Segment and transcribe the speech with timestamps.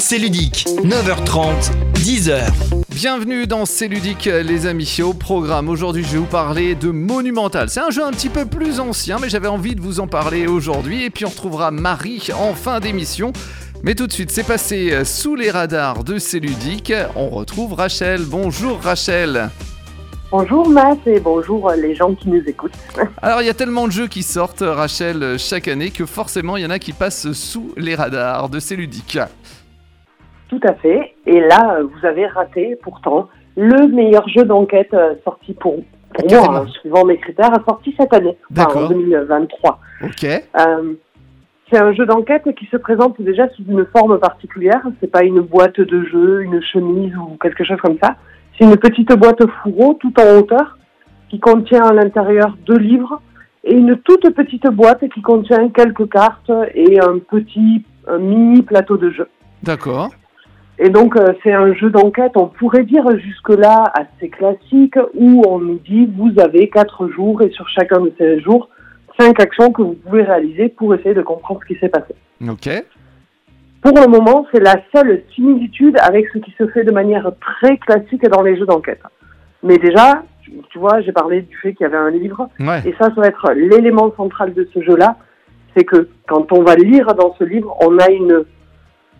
[0.00, 2.40] C'est ludique, 9h30, 10h.
[2.88, 4.98] Bienvenue dans C'est ludique les amis.
[5.04, 7.68] Au programme aujourd'hui, je vais vous parler de Monumental.
[7.68, 10.46] C'est un jeu un petit peu plus ancien, mais j'avais envie de vous en parler
[10.46, 11.04] aujourd'hui.
[11.04, 13.34] Et puis on retrouvera Marie en fin d'émission.
[13.82, 16.94] Mais tout de suite, c'est passé sous les radars de C'est ludique.
[17.14, 18.22] On retrouve Rachel.
[18.24, 19.50] Bonjour Rachel.
[20.30, 22.72] Bonjour Matt et bonjour les gens qui nous écoutent.
[23.22, 26.62] Alors il y a tellement de jeux qui sortent, Rachel, chaque année, que forcément il
[26.62, 29.18] y en a qui passent sous les radars de ces ludiques.
[30.50, 31.14] Tout à fait.
[31.26, 35.76] Et là, vous avez raté pourtant le meilleur jeu d'enquête euh, sorti pour,
[36.12, 39.78] pour moi, hein, suivant mes critères, sorti cette année, enfin, en 2023.
[40.02, 40.24] Ok.
[40.24, 40.94] Euh,
[41.70, 44.82] c'est un jeu d'enquête qui se présente déjà sous une forme particulière.
[45.00, 48.16] C'est pas une boîte de jeu, une chemise ou quelque chose comme ça.
[48.58, 50.78] C'est une petite boîte fourreau tout en hauteur
[51.28, 53.22] qui contient à l'intérieur deux livres
[53.62, 58.96] et une toute petite boîte qui contient quelques cartes et un petit un mini plateau
[58.96, 59.28] de jeu.
[59.62, 60.10] D'accord.
[60.82, 65.58] Et donc euh, c'est un jeu d'enquête, on pourrait dire jusque-là assez classique, où on
[65.58, 68.70] nous dit vous avez quatre jours et sur chacun de ces jours,
[69.18, 72.14] cinq actions que vous pouvez réaliser pour essayer de comprendre ce qui s'est passé.
[72.48, 72.68] Ok.
[73.82, 77.76] Pour le moment, c'est la seule similitude avec ce qui se fait de manière très
[77.76, 79.02] classique dans les jeux d'enquête.
[79.62, 82.80] Mais déjà, tu, tu vois, j'ai parlé du fait qu'il y avait un livre, Ouais.
[82.86, 85.16] et ça, ça va être l'élément central de ce jeu-là,
[85.76, 88.44] c'est que quand on va lire dans ce livre, on a une,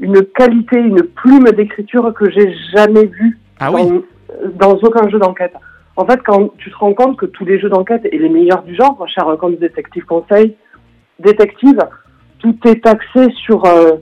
[0.00, 3.82] une qualité, une plume d'écriture que j'ai jamais vue Ah oui.
[4.58, 5.52] dans, dans aucun jeu d'enquête.
[5.96, 8.62] En fait, quand tu te rends compte que tous les jeux d'enquête, et les meilleurs
[8.62, 10.56] du genre, Sherlock Holmes, Détective Conseil,
[11.18, 11.78] Détective,
[12.38, 13.96] tout est axé sur, euh,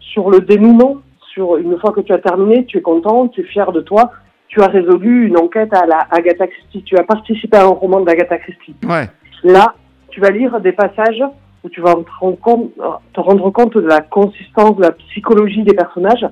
[0.00, 0.96] sur le dénouement.
[1.32, 4.12] Sur une fois que tu as terminé, tu es content, tu es fier de toi,
[4.46, 8.00] tu as résolu une enquête à la Agatha Christie, tu as participé à un roman
[8.02, 8.76] d'Agatha Christie.
[8.88, 9.08] Ouais.
[9.42, 9.74] Là,
[10.10, 11.24] tu vas lire des passages
[11.64, 12.70] où tu vas te rendre compte,
[13.12, 16.26] te rendre compte de la consistance, de la psychologie des personnages,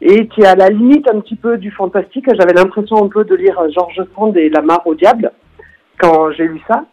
[0.00, 2.26] et qui est à la limite un petit peu du fantastique.
[2.38, 5.30] J'avais l'impression un peu de lire Georges Sand et La mare au diable
[5.98, 6.84] quand j'ai lu ça.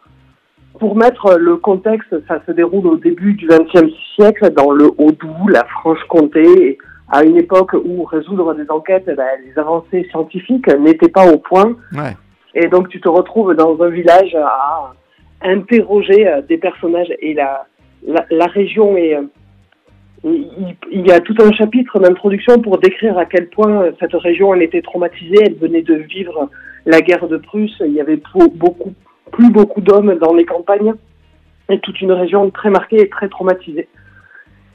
[0.80, 5.50] Pour mettre le contexte, ça se déroule au début du XXe siècle dans le Haut-Doubs,
[5.50, 6.78] la Franche-Comté,
[7.12, 11.40] à une époque où résoudre des enquêtes, eh ben, les avancées scientifiques n'étaient pas au
[11.40, 11.76] point.
[11.94, 12.16] Ouais.
[12.54, 14.94] Et donc tu te retrouves dans un village à
[15.42, 17.66] interroger euh, des personnages et la,
[18.06, 19.16] la, la région est...
[19.16, 19.24] euh,
[20.24, 24.14] Il, il y a tout un chapitre d'introduction pour décrire à quel point euh, cette
[24.14, 25.44] région elle était traumatisée.
[25.46, 26.50] Elle venait de vivre
[26.86, 27.82] la guerre de Prusse.
[27.86, 28.22] Il y avait
[28.56, 28.94] beaucoup,
[29.32, 30.94] plus beaucoup d'hommes dans les campagnes
[31.70, 33.88] et toute une région très marquée et très traumatisée.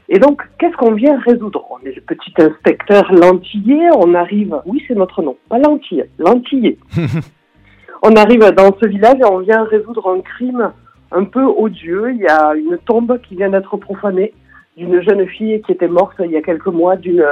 [0.07, 1.65] Et donc, qu'est-ce qu'on vient résoudre?
[1.71, 6.77] On est le petit inspecteur Lantillé, on arrive, oui c'est notre nom, pas Lantille, Lantillé.
[8.03, 10.71] on arrive dans ce village et on vient résoudre un crime
[11.11, 12.11] un peu odieux.
[12.11, 14.33] Il y a une tombe qui vient d'être profanée
[14.77, 17.25] d'une jeune fille qui était morte il y a quelques mois d'une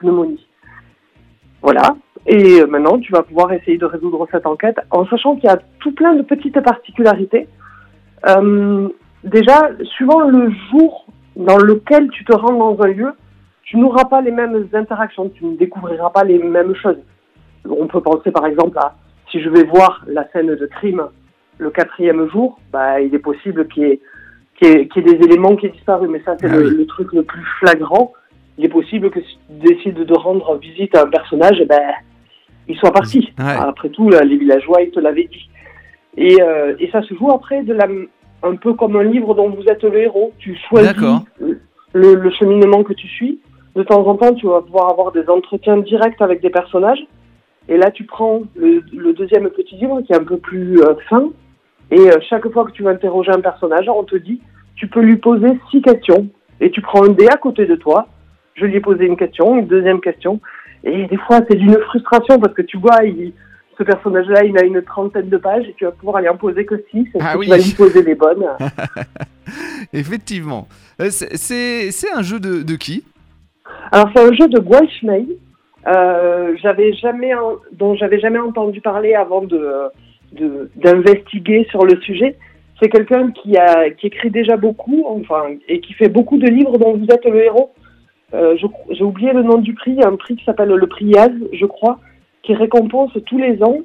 [0.00, 0.46] pneumonie.
[1.62, 1.96] Voilà.
[2.26, 5.58] Et maintenant, tu vas pouvoir essayer de résoudre cette enquête en sachant qu'il y a
[5.80, 7.48] tout plein de petites particularités.
[8.28, 8.88] Euh,
[9.24, 13.12] déjà, suivant le jour dans lequel tu te rends dans un lieu,
[13.62, 16.98] tu n'auras pas les mêmes interactions, tu ne découvriras pas les mêmes choses.
[17.68, 18.94] On peut penser par exemple à
[19.30, 21.08] si je vais voir la scène de crime
[21.58, 24.00] le quatrième jour, bah, il est possible qu'il y, ait-
[24.58, 26.56] qu'il y ait- qu'il y ait des éléments qui aient disparu, mais ça c'est Ah
[26.56, 26.76] le, oui.
[26.76, 28.12] le truc le plus flagrant.
[28.58, 31.80] Il est possible que si tu décides de rendre visite à un personnage, ben,
[32.66, 33.32] il soit parti.
[33.38, 33.44] Ouais.
[33.58, 35.48] Après tout, là, les villageois, ils te l'avaient dit.
[36.16, 37.86] Et, euh, et ça se joue après de la,
[38.42, 40.32] un peu comme un livre dont vous êtes le héros.
[40.38, 40.90] Tu choisis
[41.92, 43.40] le, le cheminement que tu suis.
[43.76, 47.04] De temps en temps, tu vas pouvoir avoir des entretiens directs avec des personnages.
[47.68, 50.94] Et là, tu prends le, le deuxième petit livre qui est un peu plus euh,
[51.08, 51.28] fin.
[51.90, 54.40] Et euh, chaque fois que tu vas interroger un personnage, on te dit,
[54.76, 56.28] tu peux lui poser six questions.
[56.60, 58.06] Et tu prends un dé à côté de toi.
[58.54, 60.40] Je lui ai posé une question, une deuxième question.
[60.84, 63.32] Et des fois, c'est d'une frustration parce que tu vois, il,
[63.78, 66.64] ce personnage-là, il a une trentaine de pages et tu vas pouvoir aller en poser
[66.66, 67.06] que six.
[67.14, 67.46] Et Ah tu oui.
[67.48, 68.44] vas lui poser les bonnes.
[69.92, 70.68] Effectivement.
[71.00, 73.04] Euh, c'est- un jeu de, de qui?
[73.92, 75.26] Alors c'est un jeu de Gualchmey,
[75.86, 79.90] euh, j'avais jamais en- dont j'avais jamais entendu parler avant de de-
[80.32, 82.36] d'investiguer sur le sujet.
[82.80, 86.78] C'est quelqu'un qui a qui écrit déjà beaucoup, enfin et qui fait beaucoup de livres
[86.78, 87.74] dont vous êtes le héros.
[88.34, 88.56] Euh,
[88.90, 91.06] J'ai oublié le nom du prix, il y a un prix qui s'appelle le prix
[91.06, 91.98] Yaz, je crois,
[92.42, 93.78] qui récompense tous les ans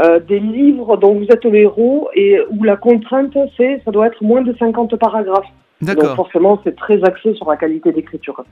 [0.00, 4.08] euh, des livres dont vous êtes le héros et où la contrainte c'est ça doit
[4.08, 5.46] être moins de 50 paragraphes.
[5.82, 8.42] Donc forcément c'est très axé sur la qualité d'écriture.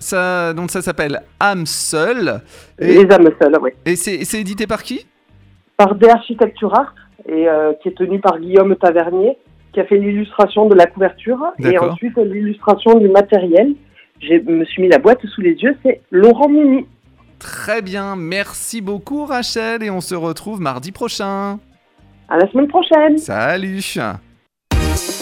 [0.00, 2.40] Ça, donc ça s'appelle âme seule.
[2.78, 3.70] Et, Les âmes seules, oui.
[3.84, 5.06] et c'est c'est édité par qui?
[5.78, 6.94] Par des Architecture Art,
[7.26, 9.38] et, euh, qui est tenu par Guillaume Tavernier,
[9.72, 13.74] qui a fait l'illustration de la couverture, et ensuite l'illustration du matériel.
[14.20, 16.86] je me suis mis la boîte sous les yeux, c'est Laurent Mini.
[17.38, 21.60] Très bien, merci beaucoup Rachel et on se retrouve mardi prochain.
[22.28, 23.16] À la semaine prochaine.
[23.16, 23.98] Salut.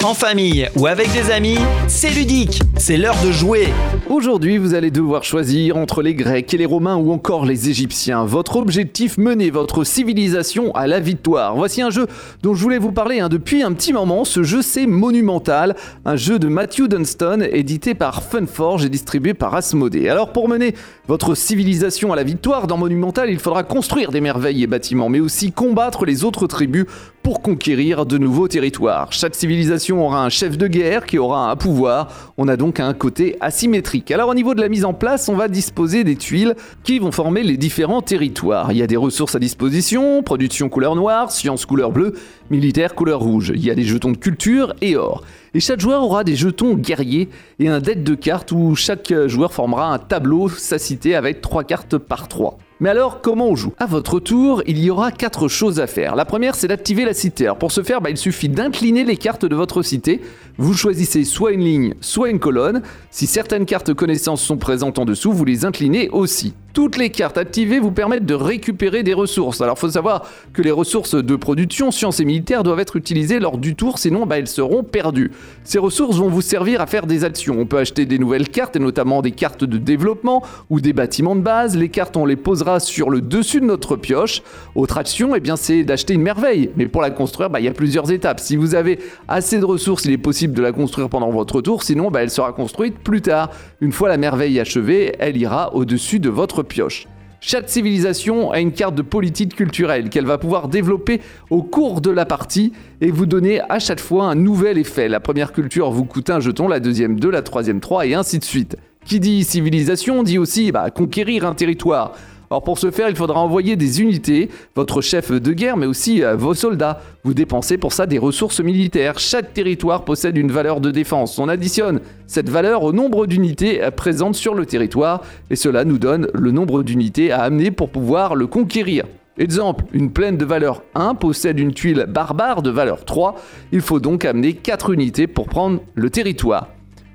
[0.02, 1.58] En famille ou avec des amis,
[1.88, 3.66] c'est ludique, c'est l'heure de jouer.
[4.08, 8.24] Aujourd'hui, vous allez devoir choisir entre les Grecs et les Romains ou encore les Égyptiens.
[8.24, 11.56] Votre objectif, mener votre civilisation à la victoire.
[11.56, 12.06] Voici un jeu
[12.40, 14.24] dont je voulais vous parler hein, depuis un petit moment.
[14.24, 15.74] Ce jeu, c'est Monumental,
[16.04, 20.08] un jeu de Matthew Dunston, édité par Funforge et distribué par Asmodee.
[20.08, 20.76] Alors, pour mener
[21.08, 25.20] votre civilisation à la victoire dans Monumental, il faudra construire des merveilles et bâtiments, mais
[25.20, 26.86] aussi combattre les autres tribus
[27.24, 29.08] pour conquérir de nouveaux territoires.
[29.10, 32.32] Chaque civilisation aura un chef de guerre qui aura un pouvoir.
[32.38, 33.95] On a donc un côté asymétrique.
[34.10, 36.54] Alors au niveau de la mise en place, on va disposer des tuiles
[36.84, 38.72] qui vont former les différents territoires.
[38.72, 42.14] Il y a des ressources à disposition, production couleur noire, science couleur bleue,
[42.50, 43.52] militaire couleur rouge.
[43.54, 45.22] Il y a des jetons de culture et or.
[45.54, 47.28] Et chaque joueur aura des jetons guerriers
[47.58, 51.64] et un deck de cartes où chaque joueur formera un tableau, sa cité avec 3
[51.64, 52.58] cartes par 3.
[52.78, 53.72] Mais alors, comment on joue?
[53.78, 56.14] À votre tour, il y aura quatre choses à faire.
[56.14, 57.50] La première, c'est d'activer la cité.
[57.58, 60.20] Pour ce faire, bah, il suffit d'incliner les cartes de votre cité.
[60.58, 62.82] Vous choisissez soit une ligne, soit une colonne.
[63.10, 66.52] Si certaines cartes connaissances sont présentes en dessous, vous les inclinez aussi.
[66.76, 69.62] Toutes les cartes activées vous permettent de récupérer des ressources.
[69.62, 73.56] Alors faut savoir que les ressources de production, sciences et militaires doivent être utilisées lors
[73.56, 75.32] du tour, sinon bah, elles seront perdues.
[75.64, 77.56] Ces ressources vont vous servir à faire des actions.
[77.58, 81.34] On peut acheter des nouvelles cartes, et notamment des cartes de développement ou des bâtiments
[81.34, 81.78] de base.
[81.78, 84.42] Les cartes, on les posera sur le dessus de notre pioche.
[84.74, 86.68] Autre action, eh bien, c'est d'acheter une merveille.
[86.76, 88.38] Mais pour la construire, bah, il y a plusieurs étapes.
[88.38, 91.82] Si vous avez assez de ressources, il est possible de la construire pendant votre tour,
[91.82, 93.48] sinon bah, elle sera construite plus tard.
[93.80, 97.06] Une fois la merveille achevée, elle ira au-dessus de votre pioche.
[97.40, 101.20] Chaque civilisation a une carte de politique culturelle qu'elle va pouvoir développer
[101.50, 105.08] au cours de la partie et vous donner à chaque fois un nouvel effet.
[105.08, 108.38] La première culture vous coûte un jeton, la deuxième deux, la troisième trois et ainsi
[108.38, 108.76] de suite.
[109.04, 112.14] Qui dit civilisation dit aussi bah, conquérir un territoire.
[112.50, 116.22] Alors pour ce faire, il faudra envoyer des unités, votre chef de guerre, mais aussi
[116.22, 117.00] euh, vos soldats.
[117.24, 119.18] Vous dépensez pour ça des ressources militaires.
[119.18, 121.38] Chaque territoire possède une valeur de défense.
[121.40, 125.98] On additionne cette valeur au nombre d'unités euh, présentes sur le territoire, et cela nous
[125.98, 129.04] donne le nombre d'unités à amener pour pouvoir le conquérir.
[129.38, 133.34] Exemple, une plaine de valeur 1 possède une tuile barbare de valeur 3.
[133.72, 136.68] Il faut donc amener 4 unités pour prendre le territoire.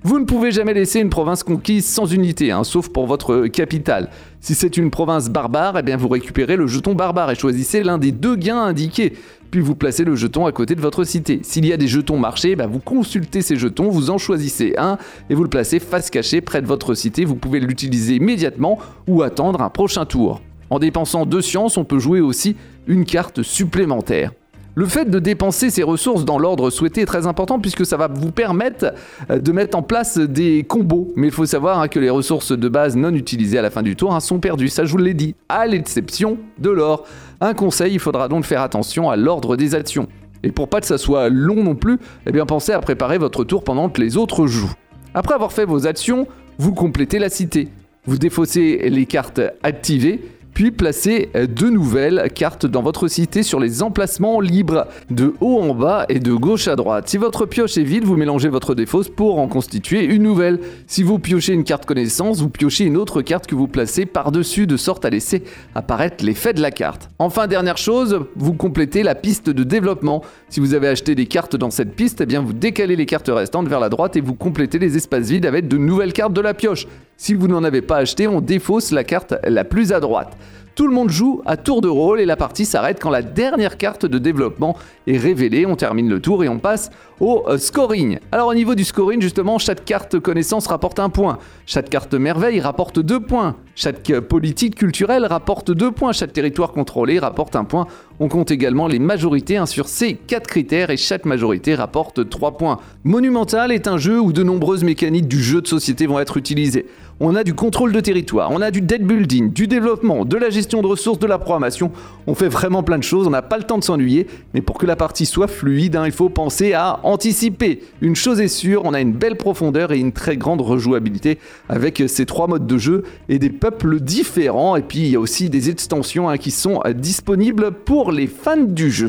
[0.04, 4.10] Vous ne pouvez jamais laisser une province conquise sans unité, hein, sauf pour votre capitale.
[4.42, 8.00] Si c'est une province barbare, eh bien vous récupérez le jeton barbare et choisissez l'un
[8.00, 9.14] des deux gains indiqués.
[9.52, 11.42] Puis vous placez le jeton à côté de votre cité.
[11.44, 14.98] S'il y a des jetons marchés, bah, vous consultez ces jetons, vous en choisissez un
[15.30, 17.24] et vous le placez face cachée près de votre cité.
[17.24, 20.42] Vous pouvez l'utiliser immédiatement ou attendre un prochain tour.
[20.72, 22.56] En dépensant deux sciences, on peut jouer aussi
[22.88, 24.32] une carte supplémentaire.
[24.74, 28.08] Le fait de dépenser ces ressources dans l'ordre souhaité est très important puisque ça va
[28.08, 28.94] vous permettre
[29.30, 31.12] euh, de mettre en place des combos.
[31.18, 33.84] Mais il faut savoir hein, que les ressources de base non utilisées à la fin
[33.84, 34.70] du tour hein, sont perdues.
[34.70, 37.06] Ça, je vous l'ai dit, à l'exception de l'or.
[37.42, 40.08] Un conseil, il faudra donc faire attention à l'ordre des actions.
[40.44, 43.44] Et pour pas que ça soit long non plus, eh bien pensez à préparer votre
[43.44, 44.74] tour pendant que les autres jouent.
[45.14, 46.28] Après avoir fait vos actions,
[46.58, 47.68] vous complétez la cité.
[48.06, 50.22] Vous défaussez les cartes activées
[50.62, 55.74] puis placez deux nouvelles cartes dans votre cité sur les emplacements libres, de haut en
[55.74, 57.10] bas et de gauche à droite.
[57.10, 60.60] Si votre pioche est vide, vous mélangez votre défausse pour en constituer une nouvelle.
[60.86, 64.68] Si vous piochez une carte connaissance, vous piochez une autre carte que vous placez par-dessus
[64.68, 65.42] de sorte à laisser
[65.74, 67.10] apparaître l'effet de la carte.
[67.18, 70.22] Enfin, dernière chose, vous complétez la piste de développement.
[70.50, 73.32] Si vous avez acheté des cartes dans cette piste, eh bien vous décalez les cartes
[73.34, 76.42] restantes vers la droite et vous complétez les espaces vides avec de nouvelles cartes de
[76.42, 76.86] la pioche.
[77.24, 80.36] Si vous n'en avez pas acheté, on défausse la carte la plus à droite.
[80.74, 83.78] Tout le monde joue à tour de rôle et la partie s'arrête quand la dernière
[83.78, 84.76] carte de développement
[85.06, 85.68] est révélée.
[85.68, 88.18] On termine le tour et on passe au euh, scoring.
[88.32, 91.38] Alors au niveau du scoring, justement, chaque carte connaissance rapporte un point.
[91.68, 93.56] Chaque carte merveille rapporte deux points.
[93.76, 96.12] Chaque politique culturelle rapporte deux points.
[96.12, 97.88] Chaque territoire contrôlé rapporte un point.
[98.20, 102.80] On compte également les majorités sur ces quatre critères et chaque majorité rapporte trois points.
[103.04, 106.86] Monumental est un jeu où de nombreuses mécaniques du jeu de société vont être utilisées
[107.24, 110.50] on a du contrôle de territoire, on a du dead building, du développement, de la
[110.50, 111.92] gestion de ressources, de la programmation.
[112.26, 114.26] On fait vraiment plein de choses, on n'a pas le temps de s'ennuyer,
[114.56, 117.84] mais pour que la partie soit fluide, hein, il faut penser à anticiper.
[118.02, 121.38] Une chose est sûre, on a une belle profondeur et une très grande rejouabilité
[121.70, 124.76] avec ces trois modes de jeu et des peuples différents.
[124.76, 128.58] Et puis il y a aussi des extensions hein, qui sont disponibles pour les fans
[128.58, 129.08] du jeu.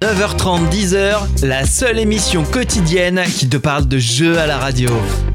[0.00, 4.90] 9h30, 10h, la seule émission quotidienne qui te parle de jeux à la radio.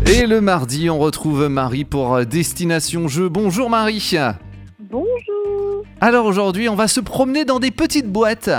[0.05, 3.29] Et le mardi, on retrouve Marie pour Destination Jeux.
[3.29, 4.15] Bonjour Marie.
[4.79, 5.83] Bonjour.
[5.99, 8.49] Alors aujourd'hui, on va se promener dans des petites boîtes.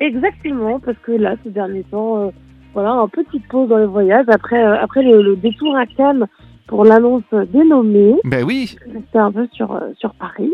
[0.00, 2.30] Exactement, parce que là, ces derniers temps, euh,
[2.72, 4.26] voilà, un petite pause dans les voyages.
[4.28, 6.26] Après, euh, après le, le détour à Cannes,
[6.68, 8.14] pour l'annonce dénommée.
[8.24, 8.76] Ben oui.
[8.84, 10.52] C'était un peu sur, euh, sur Paris.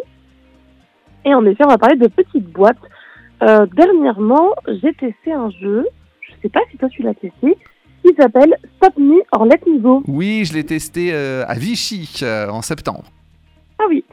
[1.26, 2.78] Et en effet, on va parler de petites boîtes.
[3.42, 4.50] Euh, dernièrement,
[4.82, 5.86] j'ai testé un jeu,
[6.20, 7.56] je sais pas si toi tu l'as testé,
[8.04, 10.02] qui s'appelle Stop Me or Let Me Go.
[10.06, 13.04] Oui, je l'ai testé euh, à Vichy euh, en septembre.
[13.78, 14.04] Ah oui.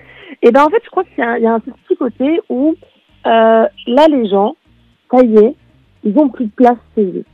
[0.41, 1.95] Et ben en fait, je crois qu'il y, a un- il y a un petit
[1.97, 2.75] côté où
[3.25, 3.69] là,
[4.09, 4.55] les gens,
[5.11, 5.55] ça y est,
[6.03, 7.25] ils ont plus de place chez eux.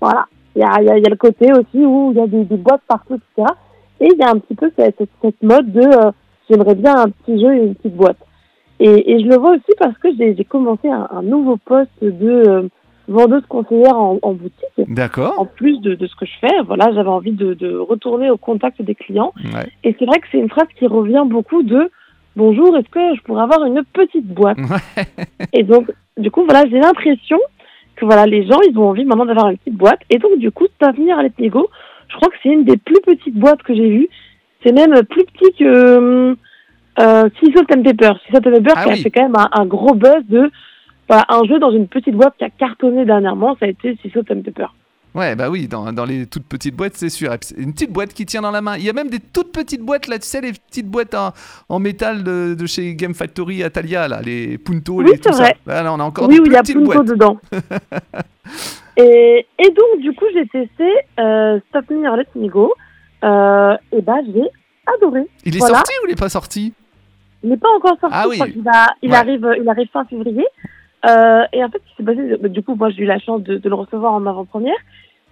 [0.00, 0.26] Voilà.
[0.56, 2.44] Il y a, y a- y a le côté aussi où il y a des,
[2.44, 3.46] des boîtes partout, etc.
[4.02, 6.10] Et il y a un petit peu cette, mode de euh,
[6.50, 8.18] j'aimerais bien un petit jeu et une petite boîte.
[8.80, 12.28] Et, et je le vois aussi parce que j'ai commencé un, un nouveau poste de
[12.28, 12.62] euh,
[13.08, 15.46] vendeuse conseillère en, en boutique en D'accord.
[15.56, 18.82] plus de, de ce que je fais, voilà, j'avais envie de, de retourner au contact
[18.82, 19.32] des clients.
[19.54, 19.68] Ouais.
[19.84, 21.90] Et c'est vrai que c'est une phrase qui revient beaucoup de
[22.34, 24.56] Bonjour, est-ce que je pourrais avoir une petite boîte
[25.52, 27.38] Et donc, du coup, voilà, j'ai l'impression
[27.94, 30.00] que voilà, les gens, ils ont envie maintenant d'avoir une petite boîte.
[30.08, 31.68] Et donc, du coup, Tavenir à Letnego,
[32.12, 34.08] je crois que c'est une des plus petites boîtes que j'ai vues.
[34.64, 36.34] C'est même plus petit que euh,
[37.00, 38.12] euh, Salt and Pepper.
[38.30, 39.02] Salt and Pepper Ah qui a oui.
[39.02, 40.50] fait quand même un, un gros buzz de
[41.08, 44.30] voilà, un jeu dans une petite boîte qui a cartonné dernièrement, ça a été Salt
[44.30, 44.66] and Pepper.
[45.14, 47.30] Ouais, bah oui, dans, dans les toutes petites boîtes, c'est sûr.
[47.58, 48.76] Une petite boîte qui tient dans la main.
[48.78, 51.32] Il y a même des toutes petites boîtes, là, tu sais, les petites boîtes en,
[51.68, 55.32] en métal de, de chez Game Factory Atalia, là, les Punto, Oui, les c'est tout
[55.34, 55.42] ça.
[55.42, 55.56] vrai.
[55.66, 57.06] Là, là, on a encore oui, des où il plus y a petites Punto boîtes.
[57.08, 57.38] dedans.
[58.96, 62.72] et, et donc, du coup, j'ai testé euh, Stop Me or Let Me Go.
[63.24, 64.42] Euh, et bah, j'ai
[64.96, 65.26] adoré.
[65.44, 65.76] Il est Voilà.
[65.76, 66.74] sorti ou il est pas sorti?
[67.44, 68.14] Il n'est pas encore sorti.
[68.18, 68.38] Ah oui.
[68.56, 69.16] va- il, Ouais.
[69.16, 70.44] arrive, il arrive fin février.
[71.08, 73.18] Euh, et en fait, ce qui s'est passé, bah, du coup, moi, j'ai eu la
[73.18, 74.76] chance de, de le recevoir en avant-première.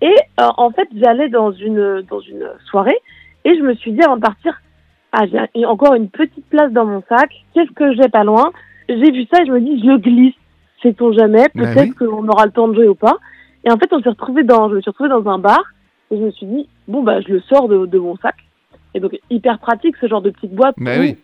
[0.00, 2.96] Et euh, en fait, j'allais dans une, dans une soirée
[3.44, 4.60] et je me suis dit avant de partir,
[5.12, 5.24] ah,
[5.54, 7.30] j'ai encore une petite place dans mon sac.
[7.54, 8.50] Qu'est-ce que j'ai pas loin?
[8.88, 10.34] J'ai vu ça et je me dis, je glisse.
[10.82, 12.06] Sait-on jamais Bah Peut-être oui.
[12.08, 13.16] qu'on aura le temps de jouer ou pas.
[13.64, 15.62] Et en fait, on s'est retrouvé dans, je me suis retrouvée dans un bar
[16.10, 18.36] et je me suis dit, bon, bah, je le sors de, de mon sac.
[18.94, 20.74] Et donc, hyper pratique ce genre de petite boîte.
[20.78, 21.16] Où oui.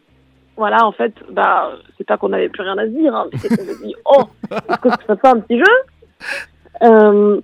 [0.57, 3.39] voilà, en fait, bah, c'est pas qu'on avait plus rien à se dire, hein, mais
[3.39, 5.65] c'est qu'on s'est dit, oh, est-ce que fais pas un petit jeu?
[6.83, 7.41] Euh,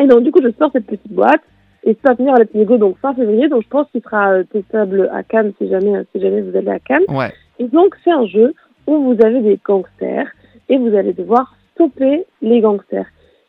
[0.00, 1.42] Et donc, du coup, je sors cette petite boîte,
[1.82, 4.32] et ça va venir à la Pinego, donc fin février, donc je pense qu'il sera
[4.32, 7.04] euh, testable à Cannes si jamais, si jamais vous allez à Cannes.
[7.08, 7.32] Ouais.
[7.58, 8.54] Et donc, c'est un jeu
[8.86, 10.28] où vous avez des gangsters,
[10.68, 13.06] et vous allez devoir stopper les gangsters.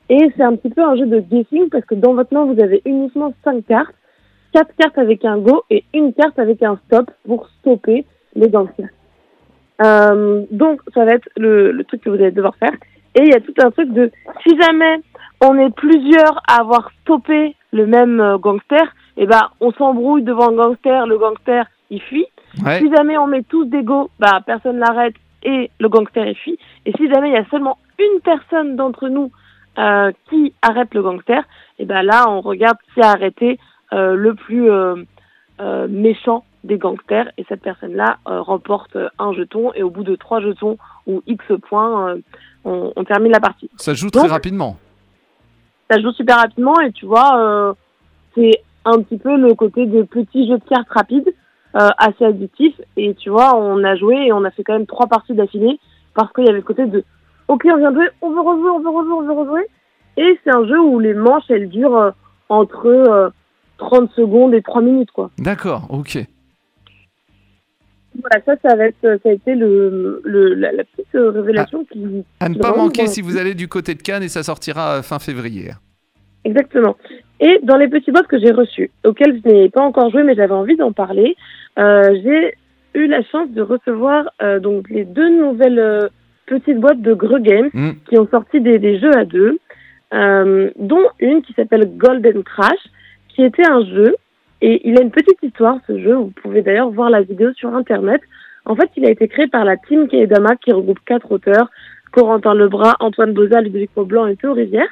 [0.09, 2.61] Et c'est un petit peu un jeu de guessing, parce que dans votre main, vous
[2.61, 3.95] avez uniquement 5 cartes,
[4.53, 8.89] 4 cartes avec un go, et une carte avec un stop pour stopper les gangsters.
[9.83, 12.73] Euh, donc, ça va être le, le truc que vous allez devoir faire.
[13.15, 14.11] Et il y a tout un truc de,
[14.45, 15.01] si jamais
[15.41, 20.49] on est plusieurs à avoir stoppé le même euh, gangster, et ben, on s'embrouille devant
[20.49, 22.27] le gangster, le gangster, il fuit.
[22.63, 22.79] Ouais.
[22.79, 26.57] Si jamais on met tous des go, bah, personne l'arrête et le gangster, il fuit.
[26.85, 29.31] Et si jamais il y a seulement une personne d'entre nous
[29.77, 31.43] euh, qui arrête le gangster,
[31.79, 33.59] et ben là, on regarde qui a arrêté
[33.93, 34.95] euh, le plus euh,
[35.87, 40.77] méchant des gangsters et cette personne-là remporte un jeton et au bout de trois jetons
[41.05, 42.17] ou X points,
[42.65, 43.69] on, on termine la partie.
[43.77, 44.77] Ça joue très Donc- rapidement.
[45.89, 47.73] Ça joue super rapidement et tu vois,
[48.35, 51.33] c'est un petit peu le côté de petits jeux de cartes rapides,
[51.73, 55.07] assez addictif et tu vois, on a joué et on a fait quand même trois
[55.07, 55.79] parties d'affilée
[56.13, 57.05] parce qu'il y avait le côté de
[57.47, 59.67] ok, on vient de jouer, on veut rejouer, on veut rejouer, on veut rejouer
[60.17, 62.11] et c'est un jeu où les manches elles durent euh,
[62.49, 63.29] entre euh,
[63.77, 65.29] 30 secondes et 3 minutes quoi.
[65.37, 66.19] D'accord, ok.
[68.19, 71.85] Voilà, ça, ça, va être, ça a été le, le, la, la petite euh, révélation
[71.85, 72.25] qui.
[72.39, 75.01] À ne pas manquer si vous allez du côté de Cannes et ça sortira euh,
[75.03, 75.71] fin février.
[76.43, 76.95] Exactement.
[77.39, 80.33] Et dans les petits boîtes que j'ai reçus, auxquels je n'ai pas encore joué, mais
[80.33, 81.35] j'avais envie d'en parler,
[81.77, 82.55] euh, j'ai
[82.95, 86.09] eu la chance de recevoir euh, donc les deux nouvelles
[86.47, 87.91] petites boîtes de Greux Games Hmm.
[88.09, 89.59] qui ont sorti des, des jeux à deux,
[90.13, 92.83] euh, dont une qui s'appelle Golden Crash,
[93.29, 94.15] qui était un jeu.
[94.61, 96.15] Et il a une petite histoire, ce jeu.
[96.15, 98.21] Vous pouvez d'ailleurs voir la vidéo sur Internet.
[98.65, 101.69] En fait, il a été créé par la team Kaedama, qui regroupe quatre auteurs.
[102.11, 104.89] Corentin Lebras, Antoine Boza, Ludovic Maublanc et Théo Rivière.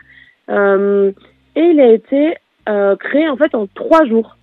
[0.51, 1.11] Euh,
[1.55, 2.35] et il a été
[2.69, 4.37] euh, créé en fait en trois jours.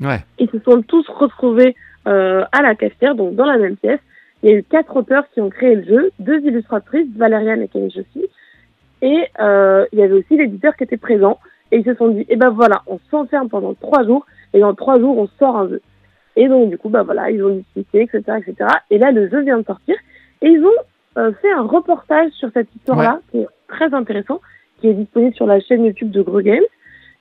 [0.00, 0.20] Ouais.
[0.38, 1.74] Ils se sont tous retrouvés
[2.06, 4.00] euh, à la cafetière, donc dans la même pièce.
[4.44, 7.68] Il y a eu quatre auteurs qui ont créé le jeu, deux illustratrices, Valériane et
[7.68, 8.26] Camille Jossy.
[9.00, 11.38] Et euh, il y avait aussi l'éditeur qui était présent.
[11.72, 14.74] Et ils se sont dit, eh ben voilà, on s'enferme pendant trois jours, et dans
[14.74, 15.80] trois jours, on sort un jeu.
[16.36, 18.70] Et donc, du coup, bah voilà, ils ont discuté, etc., etc.
[18.90, 19.96] Et là, le jeu vient de sortir.
[20.42, 24.42] Et ils ont euh, fait un reportage sur cette histoire-là, qui est très intéressant,
[24.78, 26.68] qui est disponible sur la chaîne YouTube de Gros Games.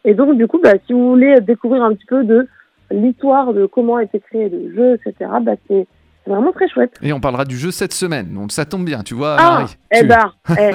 [0.04, 2.50] Et donc, du coup, bah, si vous voulez découvrir un petit peu de
[2.92, 5.88] l'histoire de comment a été créé le jeu, etc., bah, c'est
[6.24, 6.94] c'est vraiment très chouette.
[7.02, 9.76] Et on parlera du jeu cette semaine, donc ça tombe bien, tu vois, Ah, Marie.
[9.92, 10.72] eh Tu- ben, eh,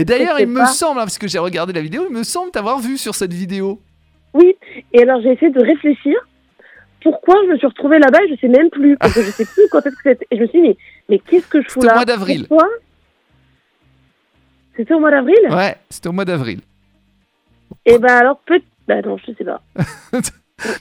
[0.00, 2.50] Et d'ailleurs, il me semble, hein, parce que j'ai regardé la vidéo, il me semble
[2.50, 3.80] t'avoir vu sur cette vidéo.
[4.34, 4.56] oui.
[4.92, 6.14] Et alors, j'ai essayé de réfléchir,
[7.02, 8.96] pourquoi je me suis retrouvée là-bas et je sais même plus.
[8.96, 10.26] Parce que je sais plus quand est-ce que c'était.
[10.30, 10.76] Et je me suis dit, mais,
[11.08, 12.48] mais qu'est-ce que je fous C'était là au mois d'avril.
[14.76, 16.60] C'était au mois d'avril Ouais, c'était au mois d'avril.
[17.86, 19.60] Et ben alors, peut Bah non, je sais pas.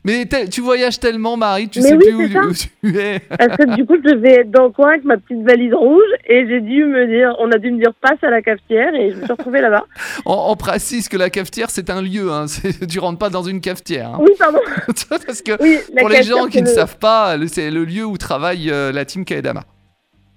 [0.06, 3.20] Mais tu voyages tellement, Marie, tu Mais sais oui, plus où, tu es.
[3.20, 6.02] Parce que du coup, je devais être dans le coin avec ma petite valise rouge
[6.28, 9.12] et j'ai dû me dire, on a dû me dire passe à la cafetière et
[9.12, 9.84] je me suis retrouvée là-bas.
[10.26, 12.32] On, on précise que la cafetière, c'est un lieu.
[12.32, 12.46] Hein.
[12.90, 14.12] Tu rentres pas dans une cafetière.
[14.12, 14.18] hein.
[14.22, 14.60] Oui, pardon.
[15.10, 18.72] Parce que Oui, pour les gens qui ne savent pas, c'est le lieu où travaille
[18.72, 19.64] euh, la team Kaedama.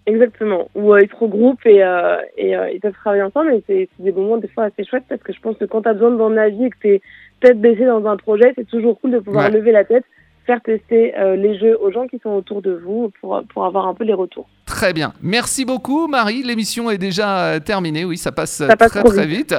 [0.09, 0.69] Exactement.
[0.75, 3.53] Où euh, ils se regroupent et, euh, et euh, ils peuvent travailler ensemble.
[3.55, 5.89] Et c'est des moments des fois assez chouettes parce que je pense que quand tu
[5.89, 7.03] as besoin de la vie et que tu es
[7.41, 9.51] tête baissée dans un projet, c'est toujours cool de pouvoir Ouais.
[9.59, 10.05] lever la tête,
[10.47, 13.87] faire tester euh, les jeux aux gens qui sont autour de vous pour, pour avoir
[13.87, 14.49] un peu les retours.
[14.65, 15.13] Très bien.
[15.23, 16.43] Merci beaucoup, Marie.
[16.43, 18.05] L'émission est déjà euh, terminée.
[18.07, 19.55] Oui, ça passe, Ça passe très très vite.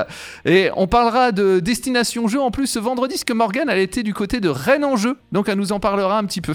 [0.45, 4.03] Et on parlera de Destination Jeu en plus ce vendredi, parce que Morgane, elle était
[4.03, 5.15] du côté de Rennes en jeu.
[5.31, 6.53] Donc elle nous en parlera un petit peu.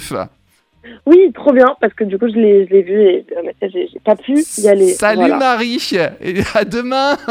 [1.07, 3.89] Oui, trop bien parce que du coup, je l'ai je l'ai vu et euh, j'ai
[3.93, 4.89] j'ai pas pu y aller.
[4.89, 5.37] Salut Voilà.
[5.37, 5.79] Marie.
[6.21, 7.17] Et à demain.